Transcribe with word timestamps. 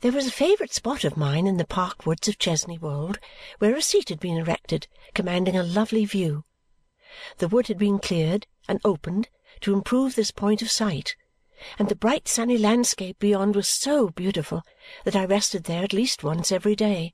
There 0.00 0.12
was 0.12 0.28
a 0.28 0.30
favourite 0.30 0.72
spot 0.72 1.02
of 1.02 1.16
mine 1.16 1.48
in 1.48 1.56
the 1.56 1.66
park 1.66 2.06
woods 2.06 2.28
of 2.28 2.38
Chesney 2.38 2.78
Wold 2.78 3.18
where 3.58 3.74
a 3.74 3.82
seat 3.82 4.10
had 4.10 4.20
been 4.20 4.36
erected 4.36 4.86
commanding 5.12 5.56
a 5.56 5.64
lovely 5.64 6.04
view. 6.04 6.44
The 7.38 7.48
wood 7.48 7.66
had 7.66 7.78
been 7.78 7.98
cleared 7.98 8.46
and 8.68 8.80
opened 8.84 9.28
to 9.62 9.74
improve 9.74 10.14
this 10.14 10.30
point 10.30 10.62
of 10.62 10.70
sight, 10.70 11.16
and 11.80 11.88
the 11.88 11.96
bright 11.96 12.28
sunny 12.28 12.56
landscape 12.56 13.18
beyond 13.18 13.56
was 13.56 13.66
so 13.66 14.10
beautiful 14.10 14.62
that 15.02 15.16
I 15.16 15.24
rested 15.24 15.64
there 15.64 15.82
at 15.82 15.92
least 15.92 16.22
once 16.22 16.52
every 16.52 16.76
day. 16.76 17.12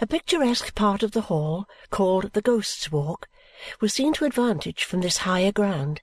A 0.00 0.06
picturesque 0.06 0.76
part 0.76 1.02
of 1.02 1.10
the 1.10 1.22
hall, 1.22 1.66
called 1.90 2.32
the 2.32 2.42
Ghost's 2.42 2.92
Walk, 2.92 3.28
was 3.80 3.92
seen 3.92 4.12
to 4.14 4.24
advantage 4.24 4.84
from 4.84 5.00
this 5.00 5.18
higher 5.18 5.50
ground, 5.50 6.00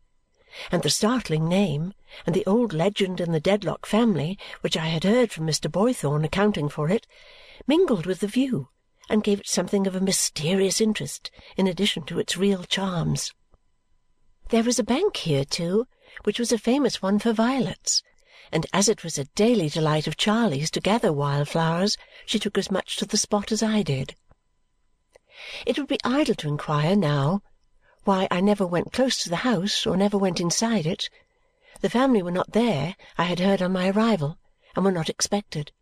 and 0.72 0.84
the 0.84 0.90
startling 0.90 1.48
name 1.48 1.94
and 2.26 2.36
the 2.36 2.46
old 2.46 2.74
legend 2.74 3.20
in 3.22 3.32
the 3.32 3.40
Dedlock 3.40 3.86
family 3.86 4.38
which 4.62 4.78
I 4.78 4.88
had 4.88 5.04
heard 5.04 5.32
from 5.32 5.46
Mr. 5.46 5.72
Boythorn 5.72 6.24
accounting 6.24 6.70
for 6.70 6.90
it 6.90 7.06
mingled 7.68 8.06
with 8.06 8.20
the 8.20 8.28
view 8.28 8.70
and 9.10 9.24
gave 9.24 9.40
it 9.40 9.48
something 9.48 9.88
of 9.88 9.96
a 9.96 10.02
mysterious 10.02 10.82
interest 10.82 11.32
in 11.56 11.68
addition 11.68 12.04
to 12.04 12.20
its 12.20 12.38
real 12.38 12.64
charms. 12.64 13.34
There 14.50 14.64
was 14.64 14.80
a 14.80 14.84
bank 14.84 15.18
here, 15.18 15.46
too, 15.46 15.88
which 16.24 16.40
was 16.40 16.52
a 16.52 16.58
famous 16.58 17.02
one 17.02 17.20
for 17.20 17.34
violets 17.34 18.02
and 18.52 18.66
as 18.74 18.88
it 18.88 19.04
was 19.04 19.18
a 19.18 19.26
daily 19.36 19.70
delight 19.70 20.08
of 20.08 20.18
Charley's 20.18 20.72
to 20.72 20.80
gather 20.80 21.12
wild 21.12 21.50
flowers, 21.50 21.98
she 22.26 22.40
took 22.40 22.58
as 22.58 22.72
much 22.72 22.98
to 22.98 23.06
the 23.06 23.18
spot 23.18 23.52
as 23.52 23.62
I 23.62 23.82
did. 23.82 24.16
It 25.66 25.78
would 25.78 25.88
be 25.88 26.00
idle 26.04 26.36
to 26.36 26.48
inquire, 26.48 26.96
now, 26.96 27.42
why 28.08 28.26
I 28.32 28.40
never 28.40 28.66
went 28.66 28.94
close 28.94 29.18
to 29.18 29.30
the 29.30 29.44
house 29.44 29.86
or 29.86 29.98
never 29.98 30.18
went 30.18 30.40
inside 30.40 30.86
it. 30.86 31.10
The 31.82 31.90
family 31.90 32.24
were 32.24 32.32
not 32.32 32.54
there, 32.54 32.96
I 33.18 33.26
had 33.26 33.40
heard 33.40 33.62
on 33.62 33.74
my 33.74 33.90
arrival, 33.90 34.38
and 34.78 34.86
were 34.86 34.94
not 34.94 35.10
expected. 35.10 35.74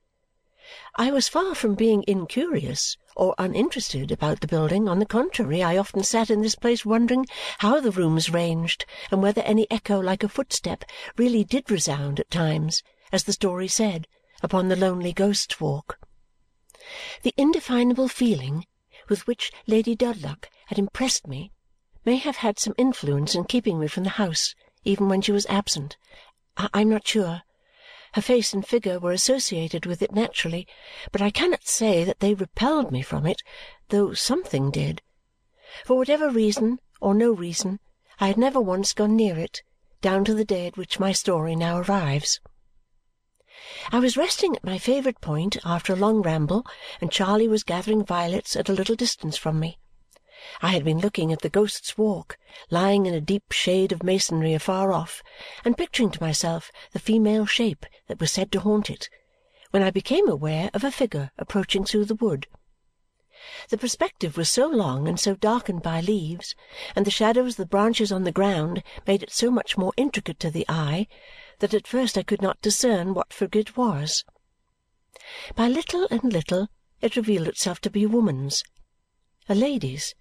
I 0.96 1.12
was 1.12 1.28
far 1.28 1.54
from 1.54 1.76
being 1.76 2.04
incurious 2.08 2.98
or 3.16 3.36
uninterested 3.38 4.12
about 4.12 4.42
the 4.42 4.48
building 4.48 4.90
on 4.90 4.98
the 4.98 5.06
contrary 5.06 5.62
i 5.62 5.78
often 5.78 6.02
sat 6.02 6.32
in 6.32 6.42
this 6.42 6.56
place 6.56 6.84
wondering 6.84 7.28
how 7.60 7.80
the 7.80 7.92
rooms 7.92 8.32
ranged 8.32 8.86
and 9.12 9.22
whether 9.22 9.42
any 9.44 9.68
echo 9.70 10.00
like 10.00 10.24
a 10.24 10.28
footstep 10.28 10.84
really 11.18 11.44
did 11.44 11.70
resound 11.70 12.20
at 12.20 12.32
times 12.32 12.82
as 13.12 13.26
the 13.26 13.34
story 13.34 13.68
said 13.68 14.08
upon 14.42 14.68
the 14.68 14.76
lonely 14.76 15.14
Ghost's 15.14 15.62
Walk 15.62 16.00
the 17.22 17.34
indefinable 17.38 18.08
feeling 18.08 18.66
with 19.08 19.28
which 19.28 19.52
lady 19.68 19.96
dedlock 19.96 20.50
had 20.66 20.80
impressed 20.80 21.28
me 21.28 21.52
may 22.06 22.18
have 22.18 22.38
had 22.38 22.60
some 22.60 22.76
influence 22.78 23.36
in 23.36 23.44
keeping 23.44 23.80
me 23.80 23.88
from 23.88 24.04
the 24.04 24.12
house 24.22 24.56
even 24.84 25.10
when 25.10 25.22
she 25.22 25.32
was 25.32 25.46
absent 25.48 25.98
i 26.58 26.82
am 26.82 26.90
not 26.90 27.08
sure 27.08 27.42
her 28.16 28.22
face 28.22 28.54
and 28.54 28.66
figure 28.66 28.98
were 28.98 29.12
associated 29.12 29.86
with 29.86 30.02
it 30.02 30.14
naturally, 30.14 30.66
but 31.12 31.22
I 31.22 31.30
cannot 31.30 31.68
say 31.68 32.06
that 32.06 32.22
they 32.22 32.34
repelled 32.34 32.90
me 32.90 33.02
from 33.02 33.26
it, 33.26 33.42
though 33.90 34.14
something 34.14 34.72
did. 34.72 35.02
For 35.84 35.98
whatever 35.98 36.30
reason 36.30 36.80
or 37.02 37.14
no 37.14 37.34
reason, 37.34 37.82
I 38.18 38.28
had 38.28 38.38
never 38.38 38.62
once 38.62 38.94
gone 38.94 39.18
near 39.18 39.38
it, 39.38 39.64
down 40.00 40.24
to 40.24 40.34
the 40.34 40.46
day 40.46 40.66
at 40.66 40.78
which 40.78 40.98
my 40.98 41.12
story 41.12 41.58
now 41.58 41.80
arrives. 41.80 42.40
I 43.92 44.00
was 44.00 44.16
resting 44.16 44.56
at 44.56 44.64
my 44.64 44.78
favourite 44.78 45.20
point 45.20 45.58
after 45.66 45.92
a 45.92 45.98
long 45.98 46.22
ramble, 46.22 46.66
and 47.02 47.12
Charley 47.12 47.50
was 47.50 47.64
gathering 47.64 48.06
violets 48.06 48.56
at 48.56 48.70
a 48.70 48.74
little 48.74 48.96
distance 48.96 49.36
from 49.36 49.60
me. 49.60 49.78
I 50.62 50.70
had 50.70 50.86
been 50.86 51.00
looking 51.00 51.34
at 51.34 51.42
the 51.42 51.50
Ghost's 51.50 51.98
Walk, 51.98 52.38
lying 52.70 53.06
in 53.06 53.14
a 53.14 53.22
deep 53.22 53.52
shade 53.52 53.92
of 53.92 54.04
masonry 54.04 54.54
afar 54.54 54.94
off, 54.94 55.22
and 55.64 55.78
picturing 55.78 56.12
to 56.12 56.24
myself 56.24 56.72
the 56.92 57.00
female 57.00 57.46
shape 57.46 57.86
that 58.08 58.20
was 58.20 58.32
said 58.32 58.52
to 58.52 58.60
haunt 58.60 58.90
it, 58.90 59.10
when 59.72 59.84
I 59.84 59.92
became 59.92 60.30
aware 60.30 60.70
of 60.74 60.84
a 60.84 60.92
figure 60.92 61.32
approaching 61.38 61.84
through 61.84 62.06
the 62.06 62.16
wood. 62.16 62.48
The 63.70 63.78
perspective 63.78 64.38
was 64.38 64.50
so 64.50 64.68
long 64.68 65.08
and 65.08 65.20
so 65.20 65.36
darkened 65.36 65.82
by 65.82 66.00
leaves, 66.00 66.56
and 66.96 67.06
the 67.06 67.12
shadows 67.12 67.54
of 67.54 67.58
the 67.58 67.66
branches 67.66 68.12
on 68.12 68.24
the 68.24 68.32
ground 68.32 68.82
made 69.06 69.24
it 69.24 69.32
so 69.32 69.52
much 69.52 69.78
more 69.78 69.94
intricate 69.98 70.40
to 70.42 70.52
the 70.52 70.66
eye, 70.70 71.08
that 71.60 71.74
at 71.74 71.88
first 71.88 72.18
I 72.18 72.24
could 72.24 72.42
not 72.42 72.62
discern 72.62 73.14
what 73.14 73.34
figure 73.34 73.62
it 73.62 73.78
was. 73.78 74.24
By 75.56 75.68
little 75.68 76.08
and 76.10 76.32
little 76.32 76.70
it 77.02 77.16
revealed 77.16 77.48
itself 77.48 77.82
to 77.82 77.90
be 77.90 78.04
a 78.04 78.10
woman's, 78.10 78.64
a 79.50 79.56
lady's 79.56 80.16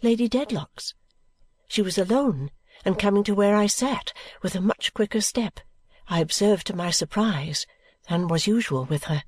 Lady 0.00 0.28
Dedlock's. 0.28 0.94
She 1.66 1.82
was 1.82 1.98
alone, 1.98 2.52
and 2.84 2.98
coming 2.98 3.24
to 3.24 3.34
where 3.34 3.56
I 3.56 3.66
sat 3.66 4.12
with 4.42 4.54
a 4.54 4.60
much 4.60 4.94
quicker 4.94 5.20
step, 5.20 5.58
I 6.06 6.20
observed 6.20 6.68
to 6.68 6.76
my 6.76 6.92
surprise, 6.92 7.66
than 8.08 8.28
was 8.28 8.46
usual 8.46 8.84
with 8.84 9.04
her. 9.04 9.24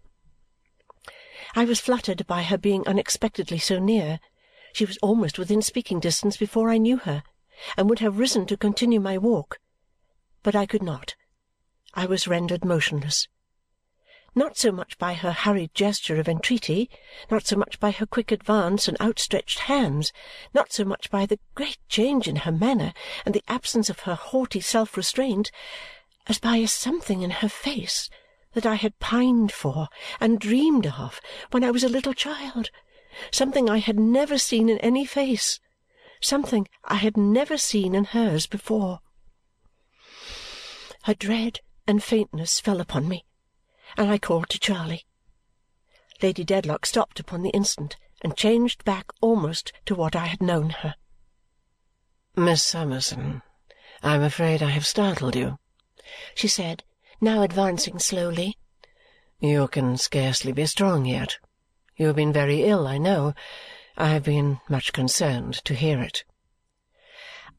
I 1.57 1.65
was 1.65 1.81
fluttered 1.81 2.25
by 2.29 2.45
her 2.45 2.57
being 2.57 2.87
unexpectedly 2.87 3.59
so 3.59 3.81
near. 3.81 4.21
She 4.73 4.85
was 4.85 4.97
almost 5.03 5.41
within 5.41 5.61
speaking 5.61 5.99
distance 5.99 6.37
before 6.37 6.71
I 6.71 6.79
knew 6.79 6.99
her, 6.99 7.25
and 7.77 7.91
would 7.91 7.99
have 7.99 8.21
risen 8.21 8.47
to 8.47 8.57
continue 8.57 9.01
my 9.01 9.19
walk. 9.19 9.59
But 10.45 10.55
I 10.55 10.67
could 10.67 10.85
not. 10.85 11.17
I 11.95 12.07
was 12.07 12.29
rendered 12.29 12.65
motionless 12.65 13.27
not 14.35 14.57
so 14.57 14.71
much 14.71 14.97
by 14.99 15.15
her 15.15 15.33
hurried 15.33 15.75
gesture 15.75 16.21
of 16.21 16.29
entreaty, 16.29 16.89
not 17.31 17.47
so 17.47 17.57
much 17.57 17.81
by 17.81 17.91
her 17.91 18.07
quick 18.07 18.31
advance 18.31 18.87
and 18.87 19.01
outstretched 19.01 19.61
hands, 19.61 20.13
not 20.55 20.73
so 20.73 20.85
much 20.85 21.11
by 21.11 21.27
the 21.27 21.39
great 21.55 21.79
change 21.89 22.29
in 22.29 22.37
her 22.37 22.53
manner 22.53 22.93
and 23.25 23.35
the 23.35 23.45
absence 23.49 23.91
of 23.91 24.01
her 24.01 24.15
haughty 24.15 24.61
self-restraint, 24.61 25.51
as 26.27 26.39
by 26.39 26.57
a 26.57 26.69
something 26.69 27.23
in 27.23 27.31
her 27.31 27.49
face 27.49 28.09
that 28.53 28.67
I 28.67 28.75
had 28.77 28.99
pined 28.99 29.53
for 29.53 29.89
and 30.21 30.39
dreamed 30.39 30.87
of 30.87 31.21
when 31.51 31.65
I 31.65 31.71
was 31.71 31.85
a 31.85 31.89
little 31.89 32.15
child, 32.15 32.71
something 33.31 33.69
I 33.69 33.79
had 33.79 33.99
never 33.99 34.39
seen 34.39 34.69
in 34.69 34.79
any 34.79 35.05
face, 35.05 35.61
something 36.21 36.69
I 36.85 36.97
had 36.97 37.17
never 37.17 37.57
seen 37.57 37.95
in 37.95 38.05
hers 38.05 38.47
before. 38.47 39.01
Her 41.05 41.15
dread 41.15 41.61
and 41.87 42.03
faintness 42.03 42.61
fell 42.61 42.81
upon 42.81 43.09
me 43.09 43.25
and 43.97 44.11
I 44.11 44.19
called 44.19 44.49
to 44.51 44.59
Charley. 44.59 45.05
Lady 46.23 46.45
Dedlock 46.45 46.85
stopped 46.87 47.19
upon 47.19 47.43
the 47.43 47.51
instant 47.51 47.97
and 48.23 48.37
changed 48.37 48.85
back 48.85 49.11
almost 49.21 49.73
to 49.87 49.95
what 49.95 50.15
I 50.15 50.27
had 50.27 50.43
known 50.43 50.71
her. 50.71 50.95
"Miss 52.37 52.63
Summerson, 52.63 53.43
I 54.03 54.15
am 54.15 54.23
afraid 54.23 54.63
I 54.63 54.71
have 54.71 54.87
startled 54.87 55.35
you," 55.35 55.59
she 56.35 56.49
said, 56.49 56.85
now 57.21 57.43
advancing 57.43 57.99
slowly. 57.99 58.59
"You 59.39 59.69
can 59.69 59.97
scarcely 59.97 60.53
be 60.53 60.67
strong 60.67 61.07
yet. 61.07 61.39
You 61.97 62.07
have 62.09 62.17
been 62.17 62.33
very 62.33 62.65
ill, 62.65 62.87
I 62.87 62.99
know. 62.99 63.35
I 63.97 64.09
have 64.09 64.25
been 64.25 64.61
much 64.69 64.93
concerned 64.93 65.65
to 65.65 65.75
hear 65.75 66.01
it." 66.01 66.25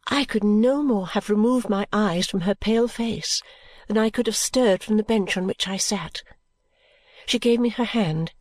I 0.07 0.25
could 0.25 0.43
no 0.43 0.81
more 0.81 1.07
have 1.07 1.29
removed 1.29 1.69
my 1.69 1.87
eyes 1.91 2.27
from 2.27 2.41
her 2.41 2.55
pale 2.55 2.87
face 2.87 3.41
than 3.87 3.97
I 3.97 4.09
could 4.09 4.27
have 4.27 4.35
stirred 4.35 4.83
from 4.83 4.97
the 4.97 5.03
bench 5.03 5.37
on 5.37 5.47
which 5.47 5.67
I 5.67 5.77
sat. 5.77 6.23
She 7.25 7.39
gave 7.39 7.59
me 7.59 7.69
her 7.69 7.85
hand, 7.85 8.33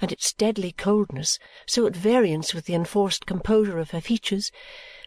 and 0.00 0.10
its 0.10 0.32
deadly 0.32 0.72
coldness, 0.72 1.38
so 1.66 1.86
at 1.86 1.96
variance 1.96 2.52
with 2.52 2.66
the 2.66 2.74
enforced 2.74 3.26
composure 3.26 3.78
of 3.78 3.92
her 3.92 4.00
features, 4.00 4.50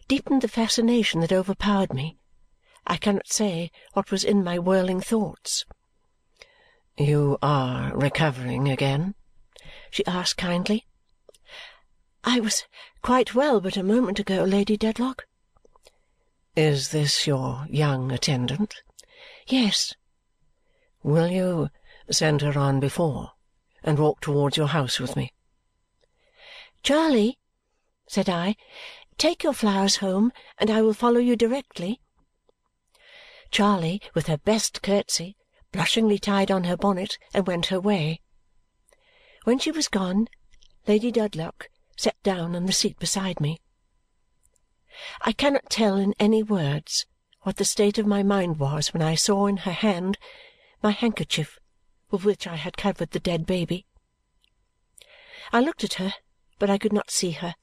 deepened 0.08 0.42
the 0.42 0.48
fascination 0.48 1.20
that 1.22 1.34
overpowered 1.34 1.94
me. 1.94 2.18
I 2.86 2.98
cannot 2.98 3.28
say 3.28 3.72
what 3.94 4.12
was 4.12 4.24
in 4.24 4.44
my 4.44 4.58
whirling 4.58 5.02
thoughts. 5.02 5.66
"You 6.98 7.38
are 7.42 7.96
recovering 7.96 8.70
again?" 8.70 9.14
she 9.92 10.06
asked 10.06 10.38
kindly. 10.38 10.88
"I 12.24 12.40
was 12.40 12.64
quite 13.02 13.36
well 13.36 13.60
but 13.60 13.78
a 13.78 13.84
moment 13.84 14.20
ago, 14.20 14.44
Lady 14.44 14.78
Dedlock." 14.78 15.28
"Is 16.56 16.90
this 16.90 17.28
your 17.28 17.68
young 17.70 18.12
attendant?" 18.12 18.82
Yes. 19.48 19.96
Will 21.04 21.30
you 21.32 21.70
send 22.12 22.42
her 22.42 22.60
on 22.60 22.82
before 22.82 23.32
and 23.82 23.98
walk 23.98 24.20
towards 24.20 24.58
your 24.58 24.68
house 24.68 25.00
with 25.00 25.16
me? 25.16 25.32
Charley, 26.84 27.38
said 28.08 28.30
I, 28.30 28.56
take 29.18 29.44
your 29.44 29.54
flowers 29.54 29.98
home, 29.98 30.34
and 30.58 30.70
I 30.70 30.82
will 30.82 30.94
follow 30.94 31.20
you 31.20 31.38
directly. 31.38 32.02
Charley, 33.50 34.02
with 34.14 34.28
her 34.28 34.38
best 34.38 34.82
curtsy, 34.82 35.38
blushingly 35.72 36.20
tied 36.20 36.52
on 36.52 36.66
her 36.66 36.76
bonnet 36.76 37.18
and 37.34 37.48
went 37.48 37.68
her 37.68 37.80
way. 37.80 38.22
When 39.46 39.60
she 39.60 39.72
was 39.72 39.88
gone, 39.88 40.28
Lady 40.88 41.10
Dedlock 41.10 41.70
sat 41.96 42.22
down 42.22 42.54
on 42.54 42.66
the 42.66 42.74
seat 42.74 43.00
beside 43.00 43.40
me. 43.40 43.60
I 45.22 45.32
cannot 45.32 45.70
tell 45.70 45.96
in 45.96 46.14
any 46.20 46.44
words 46.44 47.06
what 47.48 47.56
the 47.56 47.64
state 47.64 47.98
of 47.98 48.06
my 48.06 48.22
mind 48.22 48.60
was 48.60 48.94
when 48.94 49.02
I 49.02 49.16
saw 49.16 49.48
in 49.48 49.56
her 49.56 49.72
hand 49.72 50.18
my 50.84 50.92
handkerchief 50.92 51.60
with 52.12 52.26
which 52.26 52.46
I 52.46 52.58
had 52.58 52.76
covered 52.76 53.12
the 53.12 53.22
dead 53.22 53.46
baby. 53.46 53.86
I 55.54 55.62
looked 55.62 55.86
at 55.86 55.94
her, 55.94 56.14
but 56.60 56.70
I 56.70 56.78
could 56.78 56.92
not 56.92 57.10
see 57.10 57.32
her, 57.32 57.56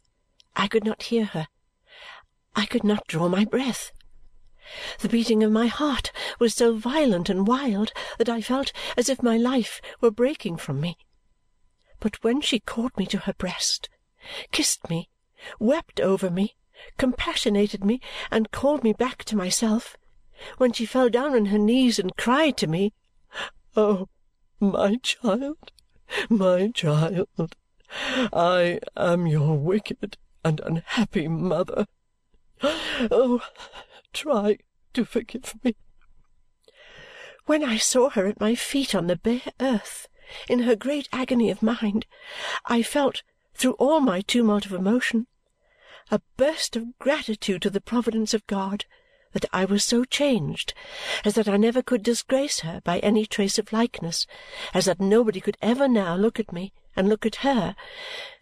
I 0.56 0.68
could 0.68 0.84
not 0.84 1.02
hear 1.02 1.26
her, 1.26 1.48
I 2.56 2.64
could 2.64 2.82
not 2.82 3.06
draw 3.08 3.28
my 3.28 3.44
breath. 3.44 3.92
The 5.00 5.10
beating 5.10 5.42
of 5.42 5.52
my 5.52 5.66
heart 5.66 6.12
was 6.38 6.54
so 6.54 6.78
violent 6.78 7.28
and 7.28 7.46
wild 7.46 7.92
that 8.16 8.30
I 8.30 8.40
felt 8.40 8.72
as 8.96 9.10
if 9.10 9.22
my 9.22 9.36
life 9.36 9.82
were 10.00 10.10
breaking 10.10 10.56
from 10.56 10.80
me. 10.80 10.96
But 12.00 12.24
when 12.24 12.40
she 12.40 12.58
caught 12.58 12.96
me 12.96 13.04
to 13.04 13.18
her 13.18 13.34
breast, 13.34 13.90
kissed 14.50 14.88
me, 14.88 15.10
wept 15.58 16.00
over 16.00 16.30
me, 16.30 16.56
compassionated 16.98 17.82
me, 17.82 17.98
and 18.30 18.50
called 18.50 18.84
me 18.84 18.92
back 18.92 19.24
to 19.24 19.36
myself, 19.36 19.96
when 20.58 20.70
she 20.70 20.84
fell 20.84 21.08
down 21.08 21.34
on 21.34 21.46
her 21.46 21.58
knees 21.58 21.98
and 21.98 22.14
cried 22.16 22.58
to 22.58 22.66
me, 22.66 22.92
"Oh, 23.74 24.08
my 24.60 24.96
child, 24.96 25.72
my 26.28 26.68
child, 26.68 27.56
I 28.32 28.80
am 28.96 29.26
your 29.26 29.56
wicked 29.56 30.18
and 30.44 30.60
unhappy 30.60 31.26
mother! 31.26 31.86
Oh, 32.62 33.40
try 34.12 34.58
to 34.92 35.04
forgive 35.06 35.54
me!" 35.64 35.76
When 37.46 37.64
I 37.64 37.78
saw 37.78 38.10
her 38.10 38.26
at 38.26 38.40
my 38.40 38.54
feet 38.54 38.94
on 38.94 39.06
the 39.06 39.16
bare 39.16 39.52
earth, 39.60 40.08
in 40.48 40.60
her 40.60 40.76
great 40.76 41.08
agony 41.12 41.50
of 41.50 41.62
mind, 41.62 42.06
I 42.66 42.82
felt, 42.82 43.22
through 43.54 43.74
all 43.74 44.00
my 44.00 44.20
tumult 44.20 44.66
of 44.66 44.72
emotion, 44.72 45.26
a 46.10 46.20
burst 46.36 46.76
of 46.76 46.98
gratitude 46.98 47.62
to 47.62 47.70
the 47.70 47.80
providence 47.80 48.34
of 48.34 48.46
God 48.46 48.84
that 49.32 49.46
I 49.52 49.64
was 49.64 49.84
so 49.84 50.04
changed 50.04 50.74
as 51.24 51.34
that 51.34 51.48
I 51.48 51.56
never 51.56 51.82
could 51.82 52.02
disgrace 52.02 52.60
her 52.60 52.80
by 52.84 52.98
any 53.00 53.26
trace 53.26 53.58
of 53.58 53.72
likeness, 53.72 54.26
as 54.72 54.84
that 54.84 55.00
nobody 55.00 55.40
could 55.40 55.56
ever 55.60 55.88
now 55.88 56.14
look 56.14 56.38
at 56.38 56.52
me 56.52 56.72
and 56.94 57.08
look 57.08 57.26
at 57.26 57.36
her 57.36 57.74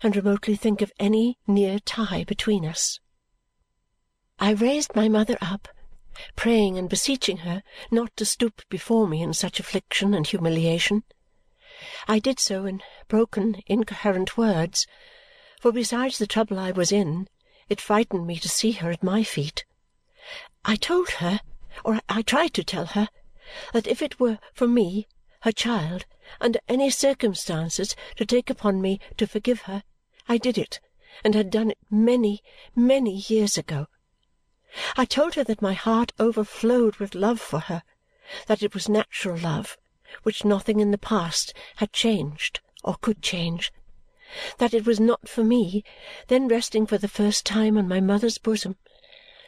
and 0.03 0.15
remotely 0.15 0.57
think 0.57 0.83
of 0.83 0.93
any 0.99 1.39
near 1.47 1.79
tie 1.79 2.25
between 2.25 2.67
us. 2.67 3.01
I 4.39 4.51
raised 4.51 4.95
my 4.95 5.09
mother 5.09 5.39
up, 5.41 5.69
praying 6.37 6.77
and 6.77 6.91
beseeching 6.91 7.39
her 7.39 7.63
not 7.91 8.15
to 8.17 8.25
stoop 8.25 8.63
before 8.69 9.07
me 9.07 9.23
in 9.23 9.33
such 9.33 9.61
affliction 9.61 10.13
and 10.15 10.27
humiliation. 10.27 11.05
I 12.07 12.19
did 12.19 12.39
so 12.39 12.67
in 12.67 12.83
broken 13.09 13.63
incoherent 13.67 14.37
words, 14.37 14.87
for 15.61 15.73
besides 15.73 16.19
the 16.19 16.27
trouble 16.27 16.59
I 16.59 16.73
was 16.73 16.93
in, 16.93 17.29
it 17.73 17.81
frightened 17.81 18.27
me 18.27 18.37
to 18.37 18.49
see 18.49 18.73
her 18.73 18.91
at 18.91 19.03
my 19.03 19.25
feet. 19.25 19.65
I 20.65 20.77
told 20.77 21.09
her, 21.23 21.41
or 21.85 22.01
I 22.09 22.23
tried 22.23 22.55
to 22.55 22.63
tell 22.63 22.87
her, 22.87 23.09
that 23.73 23.87
if 23.87 24.03
it 24.03 24.21
were 24.21 24.39
for 24.53 24.69
me, 24.69 25.09
her 25.41 25.53
child, 25.53 26.05
under 26.41 26.61
any 26.69 26.91
circumstances, 26.91 27.97
to 28.17 28.25
take 28.25 28.51
upon 28.51 28.81
me 28.81 29.01
to 29.17 29.27
forgive 29.27 29.63
her, 29.63 29.83
I 30.29 30.37
did 30.39 30.59
it, 30.59 30.81
and 31.25 31.35
had 31.35 31.51
done 31.51 31.71
it 31.71 31.79
many, 31.91 32.43
many 32.77 33.25
years 33.27 33.59
ago. 33.59 33.89
I 34.97 35.05
told 35.05 35.35
her 35.35 35.45
that 35.45 35.63
my 35.63 35.73
heart 35.73 36.13
overflowed 36.21 36.97
with 36.97 37.15
love 37.15 37.41
for 37.41 37.61
her, 37.61 37.83
that 38.47 38.63
it 38.63 38.75
was 38.75 38.89
natural 38.89 39.39
love, 39.39 39.77
which 40.23 40.45
nothing 40.45 40.81
in 40.81 40.91
the 40.91 40.99
past 40.99 41.55
had 41.77 41.93
changed 41.93 42.61
or 42.85 42.97
could 43.01 43.23
change, 43.23 43.73
that 44.59 44.73
it 44.73 44.87
was 44.87 44.99
not 44.99 45.29
for 45.29 45.45
me, 45.45 45.85
then 46.29 46.49
resting 46.49 46.87
for 46.87 46.97
the 46.99 47.09
first 47.09 47.45
time 47.45 47.77
on 47.77 47.87
my 47.87 48.01
mother's 48.01 48.39
bosom, 48.39 48.77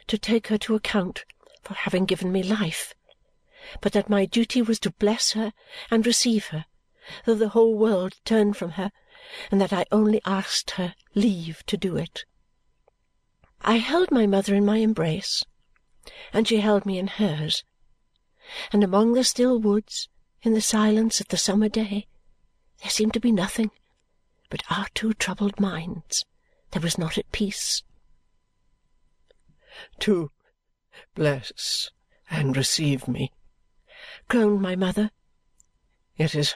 to 0.07 0.17
take 0.17 0.47
her 0.47 0.57
to 0.57 0.75
account 0.75 1.25
for 1.63 1.73
having 1.73 2.05
given 2.05 2.31
me 2.31 2.43
life, 2.43 2.93
but 3.81 3.93
that 3.93 4.09
my 4.09 4.25
duty 4.25 4.61
was 4.61 4.79
to 4.79 4.91
bless 4.91 5.31
her 5.31 5.53
and 5.89 6.05
receive 6.05 6.47
her, 6.47 6.65
though 7.25 7.33
the 7.33 7.49
whole 7.49 7.75
world 7.75 8.13
turned 8.25 8.55
from 8.55 8.71
her, 8.71 8.91
and 9.49 9.59
that 9.59 9.73
I 9.73 9.85
only 9.91 10.21
asked 10.25 10.71
her 10.71 10.93
leave 11.15 11.65
to 11.65 11.77
do 11.77 11.97
it. 11.97 12.25
I 13.61 13.77
held 13.77 14.11
my 14.11 14.27
mother 14.27 14.53
in 14.53 14.65
my 14.65 14.77
embrace, 14.77 15.43
and 16.31 16.47
she 16.47 16.57
held 16.57 16.85
me 16.85 16.99
in 16.99 17.07
hers, 17.07 17.63
and 18.71 18.83
among 18.83 19.13
the 19.13 19.23
still 19.23 19.57
woods, 19.57 20.09
in 20.43 20.53
the 20.53 20.61
silence 20.61 21.19
of 21.19 21.29
the 21.29 21.37
summer 21.37 21.69
day, 21.69 22.07
there 22.81 22.91
seemed 22.91 23.13
to 23.13 23.19
be 23.19 23.31
nothing 23.31 23.71
but 24.49 24.63
our 24.69 24.87
two 24.93 25.13
troubled 25.13 25.59
minds 25.59 26.25
that 26.71 26.83
was 26.83 26.97
not 26.97 27.17
at 27.17 27.31
peace 27.31 27.83
to 29.99 30.31
bless 31.13 31.91
and 32.29 32.55
receive 32.55 33.07
me, 33.07 33.31
groaned 34.29 34.61
my 34.61 34.75
mother. 34.75 35.11
It 36.17 36.33
is 36.35 36.55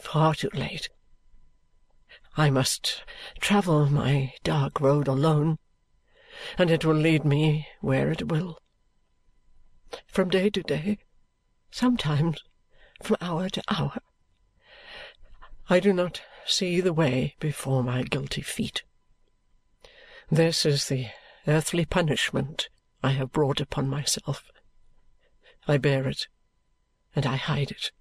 far 0.00 0.34
too 0.34 0.50
late. 0.52 0.88
I 2.36 2.50
must 2.50 3.04
travel 3.40 3.86
my 3.86 4.32
dark 4.42 4.80
road 4.80 5.06
alone, 5.06 5.58
and 6.58 6.70
it 6.70 6.84
will 6.84 6.96
lead 6.96 7.24
me 7.24 7.68
where 7.80 8.10
it 8.10 8.28
will. 8.28 8.58
From 10.06 10.30
day 10.30 10.48
to 10.50 10.62
day, 10.62 10.98
sometimes 11.70 12.42
from 13.02 13.16
hour 13.20 13.48
to 13.50 13.62
hour, 13.68 13.98
I 15.68 15.78
do 15.78 15.92
not 15.92 16.22
see 16.46 16.80
the 16.80 16.92
way 16.92 17.34
before 17.40 17.82
my 17.82 18.02
guilty 18.02 18.42
feet. 18.42 18.82
This 20.30 20.64
is 20.64 20.88
the 20.88 21.08
earthly 21.46 21.84
punishment 21.84 22.68
I 23.02 23.10
have 23.10 23.32
brought 23.32 23.60
upon 23.60 23.88
myself. 23.88 24.50
I 25.68 25.78
bear 25.78 26.08
it, 26.08 26.28
and 27.14 27.26
I 27.26 27.36
hide 27.36 27.70
it. 27.70 27.92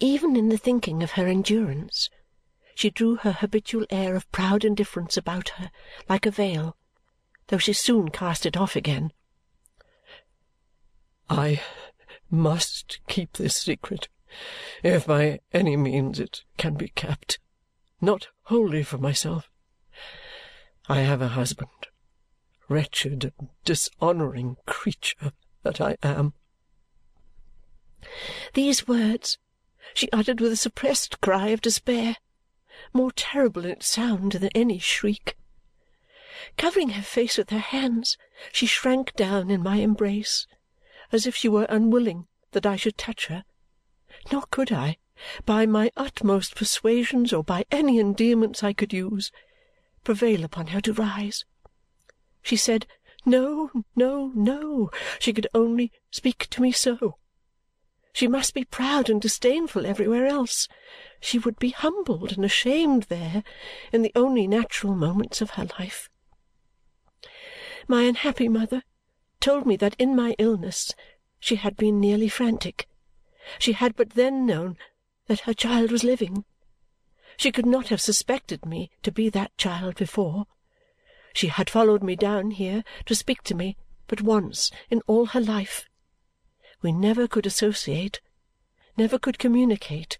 Even 0.00 0.36
in 0.36 0.48
the 0.48 0.58
thinking 0.58 1.02
of 1.02 1.12
her 1.12 1.26
endurance, 1.26 2.10
she 2.74 2.90
drew 2.90 3.16
her 3.16 3.32
habitual 3.32 3.86
air 3.90 4.16
of 4.16 4.30
proud 4.32 4.64
indifference 4.64 5.16
about 5.16 5.50
her 5.50 5.70
like 6.08 6.26
a 6.26 6.30
veil, 6.30 6.76
though 7.48 7.58
she 7.58 7.72
soon 7.72 8.08
cast 8.08 8.44
it 8.44 8.56
off 8.56 8.74
again. 8.76 9.12
I 11.30 11.62
must 12.30 13.00
keep 13.08 13.34
this 13.34 13.56
secret, 13.56 14.08
if 14.82 15.06
by 15.06 15.38
any 15.52 15.76
means 15.76 16.18
it 16.18 16.42
can 16.56 16.74
be 16.74 16.88
kept, 16.88 17.38
not 18.00 18.26
wholly 18.44 18.82
for 18.82 18.98
myself, 18.98 19.48
I 20.88 21.02
have 21.02 21.22
a 21.22 21.28
husband. 21.28 21.70
Wretched 22.68 23.32
and 23.38 23.50
dishonouring 23.64 24.56
creature 24.66 25.32
that 25.62 25.80
I 25.80 25.96
am!" 26.02 26.34
These 28.54 28.88
words 28.88 29.38
she 29.94 30.10
uttered 30.10 30.40
with 30.40 30.50
a 30.50 30.56
suppressed 30.56 31.20
cry 31.20 31.48
of 31.48 31.60
despair, 31.60 32.16
more 32.92 33.12
terrible 33.12 33.64
in 33.64 33.70
its 33.70 33.86
sound 33.86 34.32
than 34.32 34.50
any 34.54 34.78
shriek. 34.78 35.36
Covering 36.56 36.90
her 36.90 37.02
face 37.02 37.38
with 37.38 37.50
her 37.50 37.58
hands, 37.58 38.18
she 38.52 38.66
shrank 38.66 39.14
down 39.14 39.50
in 39.50 39.62
my 39.62 39.76
embrace 39.76 40.46
as 41.12 41.26
if 41.26 41.36
she 41.36 41.48
were 41.48 41.66
unwilling 41.68 42.26
that 42.50 42.66
I 42.66 42.76
should 42.76 42.98
touch 42.98 43.26
her. 43.26 43.44
Nor 44.32 44.44
could 44.50 44.72
I, 44.72 44.98
by 45.44 45.66
my 45.66 45.90
utmost 45.96 46.54
persuasions 46.54 47.32
or 47.32 47.44
by 47.44 47.64
any 47.70 47.98
endearments 47.98 48.62
I 48.62 48.72
could 48.72 48.92
use, 48.92 49.30
prevail 50.02 50.44
upon 50.44 50.68
her 50.68 50.80
to 50.82 50.92
rise. 50.92 51.44
She 52.42 52.56
said, 52.56 52.86
no, 53.26 53.70
no, 53.96 54.32
no, 54.34 54.90
she 55.18 55.32
could 55.32 55.46
only 55.54 55.92
speak 56.10 56.46
to 56.50 56.60
me 56.60 56.72
so. 56.72 57.16
She 58.12 58.28
must 58.28 58.54
be 58.54 58.64
proud 58.64 59.10
and 59.10 59.20
disdainful 59.20 59.86
everywhere 59.86 60.26
else. 60.26 60.68
She 61.20 61.38
would 61.38 61.58
be 61.58 61.70
humbled 61.70 62.32
and 62.32 62.44
ashamed 62.44 63.04
there 63.04 63.42
in 63.92 64.02
the 64.02 64.12
only 64.14 64.46
natural 64.46 64.94
moments 64.94 65.40
of 65.40 65.50
her 65.50 65.66
life. 65.78 66.10
My 67.88 68.02
unhappy 68.02 68.48
mother 68.48 68.82
told 69.40 69.66
me 69.66 69.76
that 69.76 69.96
in 69.98 70.14
my 70.14 70.36
illness 70.38 70.94
she 71.40 71.56
had 71.56 71.76
been 71.76 71.98
nearly 71.98 72.28
frantic. 72.28 72.86
She 73.58 73.72
had 73.72 73.96
but 73.96 74.10
then 74.10 74.46
known 74.46 74.76
that 75.26 75.40
her 75.40 75.54
child 75.54 75.90
was 75.90 76.04
living 76.04 76.44
she 77.36 77.50
could 77.50 77.66
not 77.66 77.88
have 77.88 78.00
suspected 78.00 78.64
me 78.64 78.90
to 79.02 79.10
be 79.10 79.28
that 79.28 79.56
child 79.58 79.96
before. 79.96 80.46
She 81.32 81.48
had 81.48 81.68
followed 81.68 82.02
me 82.02 82.16
down 82.16 82.52
here 82.52 82.84
to 83.06 83.14
speak 83.14 83.42
to 83.44 83.54
me 83.54 83.76
but 84.06 84.20
once 84.20 84.70
in 84.90 85.02
all 85.06 85.26
her 85.26 85.40
life. 85.40 85.88
We 86.82 86.92
never 86.92 87.26
could 87.26 87.46
associate, 87.46 88.20
never 88.96 89.18
could 89.18 89.38
communicate, 89.38 90.18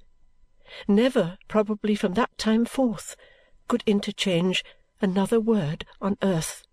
never, 0.89 1.39
probably 1.47 1.95
from 1.95 2.15
that 2.15 2.37
time 2.39 2.65
forth, 2.65 3.17
could 3.69 3.83
interchange 3.87 4.65
another 5.01 5.39
word 5.39 5.85
on 6.01 6.17
earth. 6.23 6.65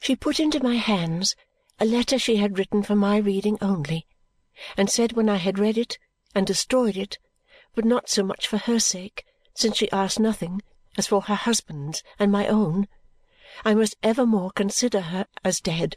She 0.00 0.16
put 0.16 0.40
into 0.40 0.62
my 0.62 0.76
hands 0.76 1.36
a 1.78 1.84
letter 1.84 2.18
she 2.18 2.36
had 2.36 2.58
written 2.58 2.82
for 2.82 2.96
my 2.96 3.18
reading 3.18 3.58
only, 3.60 4.06
and 4.76 4.90
said 4.90 5.12
when 5.12 5.28
I 5.28 5.36
had 5.36 5.58
read 5.58 5.78
it 5.78 5.98
and 6.34 6.46
destroyed 6.46 6.96
it, 6.96 7.18
but 7.74 7.84
not 7.84 8.08
so 8.08 8.22
much 8.22 8.46
for 8.46 8.58
her 8.58 8.78
sake 8.78 9.24
since 9.54 9.76
she 9.76 9.90
asked 9.92 10.20
nothing, 10.20 10.62
as 10.96 11.06
for 11.06 11.22
her 11.22 11.34
husband's 11.34 12.02
and 12.18 12.30
my 12.30 12.46
own, 12.46 12.88
I 13.64 13.74
must 13.74 13.96
evermore 14.02 14.50
consider 14.50 15.00
her 15.00 15.26
as 15.44 15.60
dead. 15.60 15.96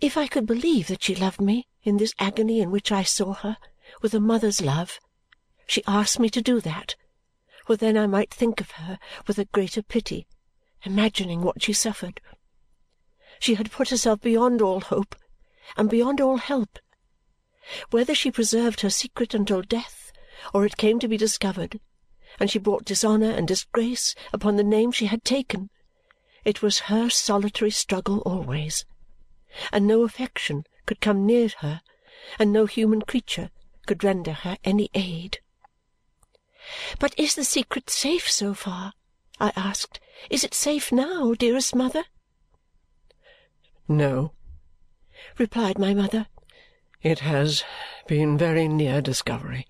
If 0.00 0.16
I 0.16 0.26
could 0.26 0.46
believe 0.46 0.88
that 0.88 1.02
she 1.02 1.14
loved 1.14 1.40
me 1.40 1.66
in 1.82 1.96
this 1.96 2.14
agony 2.18 2.60
in 2.60 2.70
which 2.70 2.92
I 2.92 3.02
saw 3.02 3.34
her, 3.34 3.56
with 4.02 4.14
a 4.14 4.20
mother's 4.20 4.60
love, 4.60 4.98
she 5.66 5.82
asked 5.86 6.18
me 6.18 6.28
to 6.30 6.42
do 6.42 6.60
that, 6.60 6.96
for 7.64 7.76
then 7.76 7.96
I 7.96 8.06
might 8.06 8.32
think 8.32 8.60
of 8.60 8.72
her 8.72 8.98
with 9.26 9.38
a 9.38 9.46
greater 9.46 9.82
pity, 9.82 10.26
imagining 10.82 11.42
what 11.42 11.62
she 11.62 11.72
suffered. 11.72 12.20
she 13.38 13.54
had 13.54 13.70
put 13.70 13.90
herself 13.90 14.20
beyond 14.20 14.62
all 14.62 14.80
hope 14.80 15.14
and 15.76 15.90
beyond 15.90 16.20
all 16.20 16.36
help. 16.38 16.78
Whether 17.90 18.14
she 18.14 18.30
preserved 18.30 18.80
her 18.82 18.90
secret 18.90 19.34
until 19.34 19.62
death 19.62 20.12
or 20.54 20.64
it 20.64 20.76
came 20.76 20.98
to 21.00 21.08
be 21.08 21.16
discovered, 21.16 21.80
and 22.38 22.50
she 22.50 22.58
brought 22.58 22.84
dishonour 22.84 23.30
and 23.30 23.48
disgrace 23.48 24.14
upon 24.32 24.56
the 24.56 24.64
name 24.64 24.92
she 24.92 25.06
had 25.06 25.24
taken, 25.24 25.70
it 26.44 26.62
was 26.62 26.80
her 26.90 27.10
solitary 27.10 27.70
struggle 27.70 28.20
always, 28.20 28.84
and 29.72 29.86
no 29.86 30.02
affection 30.02 30.64
could 30.84 31.00
come 31.00 31.26
near 31.26 31.48
her, 31.58 31.80
and 32.38 32.52
no 32.52 32.66
human 32.66 33.02
creature 33.02 33.50
could 33.86 34.04
render 34.04 34.32
her 34.32 34.56
any 34.62 34.90
aid. 34.94 35.40
"But 36.98 37.18
is 37.18 37.34
the 37.34 37.44
secret 37.44 37.90
safe 37.90 38.30
so 38.30 38.54
far?" 38.54 38.92
I 39.40 39.52
asked. 39.56 39.98
"Is 40.30 40.44
it 40.44 40.54
safe 40.54 40.92
now, 40.92 41.34
dearest 41.34 41.74
mother?" 41.74 42.04
"No," 43.88 44.32
replied 45.38 45.78
my 45.78 45.92
mother. 45.92 46.26
"It 47.02 47.20
has 47.20 47.64
been 48.06 48.38
very 48.38 48.68
near 48.68 49.00
discovery. 49.00 49.66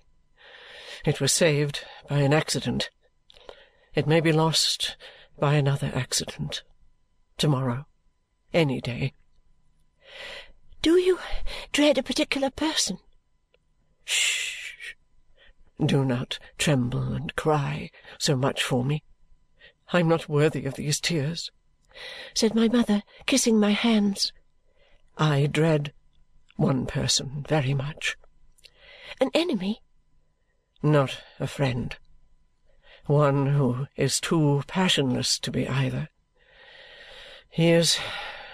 It 1.05 1.19
was 1.19 1.33
saved 1.33 1.85
by 2.07 2.19
an 2.19 2.33
accident. 2.33 2.89
It 3.93 4.07
may 4.07 4.21
be 4.21 4.31
lost 4.31 4.95
by 5.37 5.55
another 5.55 5.91
accident. 5.93 6.63
To 7.39 7.47
morrow. 7.47 7.85
Any 8.53 8.81
day." 8.81 9.13
"Do 10.81 10.97
you 10.97 11.19
dread 11.71 11.97
a 11.97 12.03
particular 12.03 12.49
person?" 12.49 12.99
"Sh! 14.05 14.95
Do 15.83 16.05
not 16.05 16.39
tremble 16.57 17.13
and 17.13 17.35
cry 17.35 17.91
so 18.17 18.35
much 18.35 18.63
for 18.63 18.83
me. 18.85 19.03
I 19.91 19.99
am 19.99 20.07
not 20.07 20.29
worthy 20.29 20.65
of 20.65 20.75
these 20.75 20.99
tears," 20.99 21.51
said 22.33 22.55
my 22.55 22.67
mother, 22.67 23.03
kissing 23.25 23.59
my 23.59 23.71
hands. 23.71 24.31
"I 25.19 25.47
dread 25.47 25.93
one 26.57 26.85
person 26.85 27.43
very 27.49 27.73
much." 27.73 28.17
"An 29.19 29.31
enemy?" 29.33 29.81
"Not 30.83 31.23
a 31.39 31.47
friend. 31.47 31.97
One 33.07 33.47
who 33.47 33.87
is 33.95 34.19
too 34.19 34.63
passionless 34.67 35.39
to 35.39 35.49
be 35.49 35.67
either. 35.67 36.09
He 37.49 37.71
is 37.71 37.97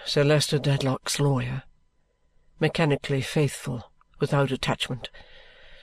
Sir 0.06 0.24
Leicester 0.24 0.58
Dedlock's 0.58 1.20
lawyer, 1.20 1.64
mechanically 2.58 3.20
faithful 3.20 3.92
without 4.18 4.50
attachment 4.50 5.10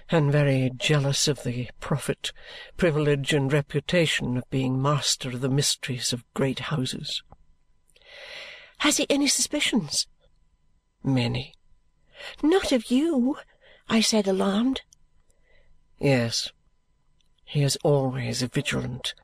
and 0.09 0.31
very 0.31 0.71
jealous 0.75 1.27
of 1.27 1.43
the 1.43 1.69
profit, 1.79 2.33
privilege, 2.75 3.33
and 3.33 3.53
reputation 3.53 4.35
of 4.35 4.49
being 4.49 4.81
master 4.81 5.29
of 5.29 5.41
the 5.41 5.49
mysteries 5.49 6.11
of 6.11 6.25
great 6.33 6.57
houses." 6.57 7.21
"Has 8.79 8.97
he 8.97 9.05
any 9.11 9.27
suspicions?" 9.27 10.07
"Many." 11.03 11.55
"Not 12.43 12.71
of 12.71 12.91
you?" 12.91 13.39
I 13.89 14.01
said, 14.01 14.27
alarmed. 14.27 14.81
"Yes. 15.97 16.51
He 17.43 17.63
is 17.63 17.75
always 17.83 18.43
vigilant 18.43 19.15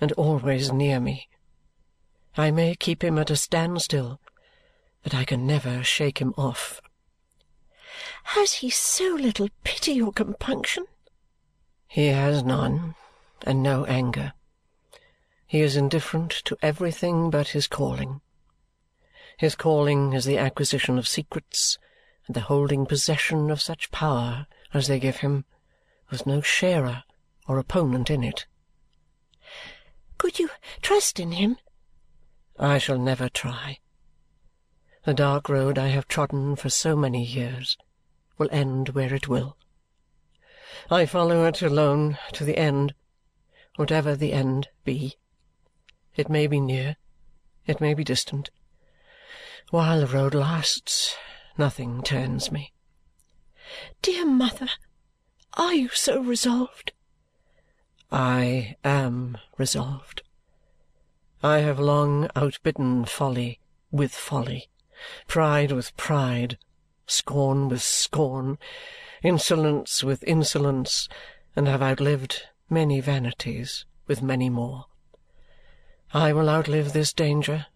and 0.00 0.10
always 0.12 0.72
near 0.72 0.98
me. 0.98 1.28
I 2.36 2.50
may 2.50 2.74
keep 2.74 3.04
him 3.04 3.16
at 3.16 3.30
a 3.30 3.36
standstill, 3.36 4.20
but 5.04 5.14
I 5.14 5.24
can 5.24 5.46
never 5.46 5.84
shake 5.84 6.18
him 6.18 6.34
off. 6.36 6.80
Has 8.24 8.54
he 8.54 8.68
so 8.68 9.14
little 9.14 9.48
pity 9.62 10.02
or 10.02 10.12
compunction?" 10.12 10.86
"He 11.86 12.06
has 12.08 12.42
none, 12.42 12.96
and 13.42 13.62
no 13.62 13.84
anger. 13.84 14.32
He 15.46 15.60
is 15.60 15.76
indifferent 15.76 16.30
to 16.44 16.58
everything 16.60 17.30
but 17.30 17.48
his 17.48 17.66
calling. 17.66 18.20
His 19.40 19.54
calling 19.54 20.12
is 20.12 20.26
the 20.26 20.36
acquisition 20.36 20.98
of 20.98 21.08
secrets 21.08 21.78
and 22.26 22.36
the 22.36 22.42
holding 22.42 22.84
possession 22.84 23.50
of 23.50 23.62
such 23.62 23.90
power 23.90 24.46
as 24.74 24.86
they 24.86 25.00
give 25.00 25.20
him, 25.20 25.46
with 26.10 26.26
no 26.26 26.42
sharer 26.42 27.04
or 27.48 27.58
opponent 27.58 28.10
in 28.10 28.22
it." 28.22 28.44
"Could 30.18 30.38
you 30.38 30.50
trust 30.82 31.18
in 31.18 31.32
him?" 31.32 31.56
"I 32.58 32.76
shall 32.76 32.98
never 32.98 33.30
try. 33.30 33.78
The 35.04 35.14
dark 35.14 35.48
road 35.48 35.78
I 35.78 35.86
have 35.86 36.06
trodden 36.06 36.54
for 36.54 36.68
so 36.68 36.94
many 36.94 37.24
years 37.24 37.78
will 38.36 38.50
end 38.52 38.90
where 38.90 39.14
it 39.14 39.26
will. 39.26 39.56
I 40.90 41.06
follow 41.06 41.46
it 41.46 41.62
alone 41.62 42.18
to 42.34 42.44
the 42.44 42.58
end, 42.58 42.94
whatever 43.76 44.14
the 44.14 44.34
end 44.34 44.68
be. 44.84 45.16
It 46.14 46.28
may 46.28 46.46
be 46.46 46.60
near, 46.60 46.98
it 47.64 47.80
may 47.80 47.94
be 47.94 48.04
distant. 48.04 48.50
While 49.68 50.00
the 50.00 50.06
road 50.06 50.32
lasts, 50.32 51.14
nothing 51.58 52.02
turns 52.02 52.50
me." 52.50 52.72
"Dear 54.00 54.24
mother, 54.24 54.70
are 55.52 55.74
you 55.74 55.90
so 55.90 56.22
resolved?" 56.22 56.92
"I 58.10 58.76
am 58.82 59.36
resolved. 59.58 60.22
I 61.42 61.58
have 61.58 61.78
long 61.78 62.30
outbidden 62.34 63.04
folly 63.04 63.60
with 63.90 64.14
folly, 64.14 64.70
pride 65.26 65.72
with 65.72 65.94
pride 65.98 66.58
scorn 67.06 67.68
with 67.68 67.82
scorn, 67.82 68.58
insolence 69.22 70.02
with 70.02 70.22
insolence, 70.24 71.08
and 71.54 71.66
have 71.68 71.82
outlived 71.82 72.46
many 72.70 73.00
vanities 73.00 73.84
with 74.06 74.22
many 74.22 74.48
more. 74.48 74.86
I 76.14 76.32
will 76.32 76.48
outlive 76.48 76.92
this 76.92 77.12
danger 77.12 77.66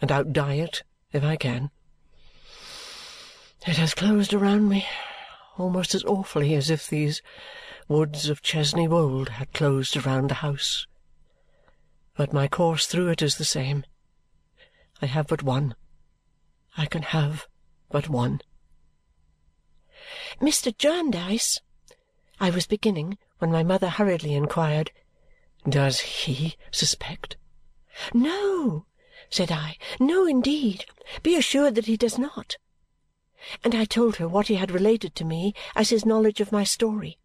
and 0.00 0.10
outdie 0.10 0.62
it 0.62 0.82
if 1.12 1.22
I 1.22 1.36
can. 1.36 1.70
It 3.66 3.76
has 3.76 3.94
closed 3.94 4.34
around 4.34 4.68
me 4.68 4.86
almost 5.58 5.94
as 5.94 6.04
awfully 6.04 6.54
as 6.54 6.70
if 6.70 6.88
these 6.88 7.22
woods 7.88 8.28
of 8.28 8.42
Chesney 8.42 8.88
Wold 8.88 9.28
had 9.28 9.52
closed 9.52 9.96
around 9.96 10.30
the 10.30 10.34
house. 10.34 10.86
But 12.16 12.32
my 12.32 12.48
course 12.48 12.86
through 12.86 13.08
it 13.08 13.22
is 13.22 13.36
the 13.36 13.44
same. 13.44 13.84
I 15.00 15.06
have 15.06 15.26
but 15.26 15.42
one. 15.42 15.74
I 16.76 16.86
can 16.86 17.02
have 17.02 17.46
but 17.90 18.08
one. 18.08 18.40
"Mr. 20.40 20.76
Jarndyce," 20.76 21.60
I 22.40 22.50
was 22.50 22.66
beginning 22.66 23.18
when 23.38 23.52
my 23.52 23.62
mother 23.62 23.88
hurriedly 23.88 24.34
inquired, 24.34 24.90
"Does 25.68 26.00
he 26.00 26.56
suspect?" 26.70 27.36
"No," 28.14 28.86
said 29.32 29.50
I. 29.50 29.78
"No, 29.98 30.26
indeed. 30.26 30.84
Be 31.22 31.36
assured 31.36 31.74
that 31.76 31.86
he 31.86 31.96
does 31.96 32.18
not." 32.18 32.58
And 33.64 33.74
I 33.74 33.86
told 33.86 34.16
her 34.16 34.28
what 34.28 34.48
he 34.48 34.56
had 34.56 34.70
related 34.70 35.14
to 35.16 35.24
me 35.24 35.54
as 35.74 35.88
his 35.88 36.04
knowledge 36.04 36.40
of 36.40 36.52
my 36.52 36.64
story. 36.64 37.18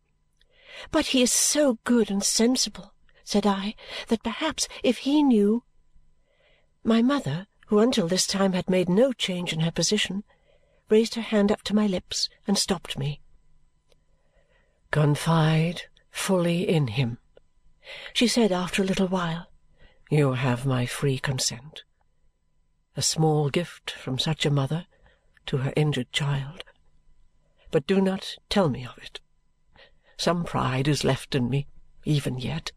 "But 0.89 1.07
he 1.07 1.21
is 1.21 1.33
so 1.33 1.79
good 1.83 2.09
and 2.09 2.23
sensible," 2.23 2.93
said 3.25 3.45
I, 3.45 3.75
"that 4.07 4.23
perhaps 4.23 4.69
if 4.83 4.99
he 4.99 5.21
knew 5.21 5.63
My 6.81 7.01
mother, 7.01 7.47
who 7.65 7.79
until 7.79 8.07
this 8.07 8.25
time 8.25 8.53
had 8.53 8.69
made 8.69 8.87
no 8.87 9.11
change 9.11 9.51
in 9.51 9.59
her 9.59 9.71
position 9.71 10.23
raised 10.87 11.15
her 11.15 11.21
hand 11.21 11.51
up 11.51 11.61
to 11.63 11.75
my 11.75 11.87
lips 11.87 12.29
and 12.47 12.57
stopped 12.57 12.97
me. 12.97 13.19
"Confide 14.91 15.81
fully 16.09 16.69
in 16.69 16.87
him," 16.87 17.17
she 18.13 18.29
said 18.29 18.53
after 18.53 18.81
a 18.81 18.85
little 18.85 19.09
while. 19.09 19.51
"You 20.09 20.33
have 20.33 20.65
my 20.65 20.85
free 20.85 21.19
consent. 21.19 21.83
A 22.97 23.01
small 23.03 23.49
gift 23.51 23.91
from 23.91 24.17
such 24.17 24.43
a 24.43 24.49
mother 24.49 24.87
to 25.45 25.57
her 25.57 25.71
injured 25.75 26.11
child. 26.11 26.63
But 27.69 27.85
do 27.85 28.01
not 28.01 28.35
tell 28.49 28.69
me 28.69 28.85
of 28.87 28.97
it. 28.97 29.19
Some 30.17 30.43
pride 30.43 30.87
is 30.87 31.03
left 31.03 31.35
in 31.35 31.47
me, 31.47 31.67
even 32.05 32.39
yet. 32.39 32.71